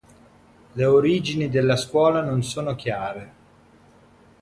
[0.73, 3.33] Le origini della scuola non sono chiare.